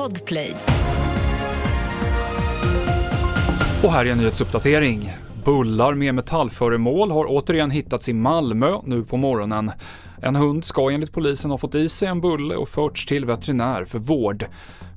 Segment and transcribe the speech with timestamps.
[0.00, 0.56] Podplay.
[3.84, 5.12] Och här är en nyhetsuppdatering.
[5.44, 9.72] Bullar med metallföremål har återigen hittats i Malmö nu på morgonen.
[10.22, 13.84] En hund ska enligt polisen ha fått i sig en bulle och förts till veterinär
[13.84, 14.46] för vård.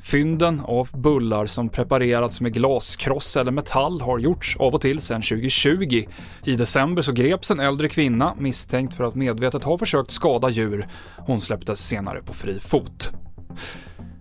[0.02, 5.22] Fynden av bullar som preparerats med glaskross eller metall har gjorts av och till sedan
[5.22, 6.06] 2020.
[6.46, 10.88] I december så greps en äldre kvinna misstänkt för att medvetet ha försökt skada djur.
[11.18, 13.12] Hon släpptes senare på fri fot.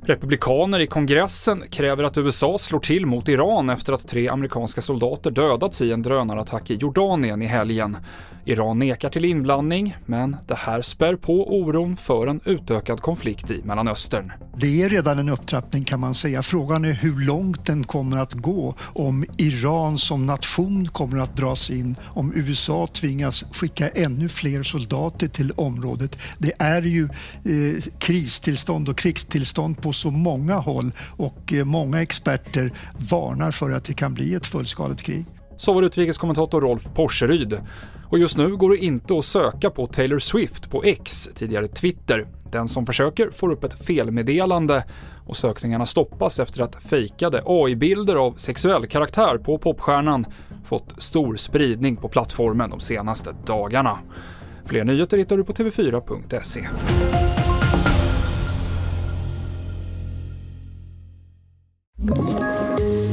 [0.04, 5.30] Republikaner i kongressen kräver att USA slår till mot Iran efter att tre amerikanska soldater
[5.30, 7.96] dödats i en drönarattack i Jordanien i helgen.
[8.44, 13.62] Iran nekar till inblandning, men det här spär på oron för en utökad konflikt i
[13.64, 14.32] Mellanöstern.
[14.56, 16.42] Det är redan en upptrappning kan man säga.
[16.42, 18.74] Frågan är hur långt den kommer att gå.
[18.80, 25.28] Om Iran som nation kommer att dras in, om USA tvingas skicka ännu fler soldater
[25.28, 26.18] till området.
[26.38, 32.72] Det är ju eh, kristillstånd och krigstillstånd på så många håll och eh, många experter
[33.10, 35.26] varnar för att det kan bli ett fullskaligt krig.
[35.56, 37.60] Så var utrikeskommentator Rolf Porseryd.
[38.08, 42.26] Och just nu går det inte att söka på Taylor Swift på X, tidigare Twitter.
[42.50, 44.84] Den som försöker får upp ett felmeddelande
[45.26, 50.26] och sökningarna stoppas efter att fejkade AI-bilder av sexuell karaktär på popstjärnan
[50.64, 53.98] fått stor spridning på plattformen de senaste dagarna.
[54.66, 56.68] Fler nyheter hittar du på tv4.se.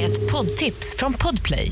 [0.01, 1.71] Ett poddtips från Podplay.